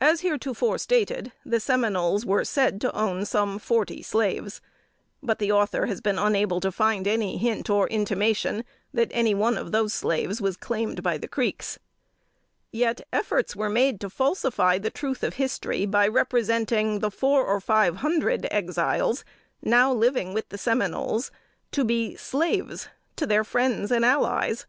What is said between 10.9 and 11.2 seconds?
by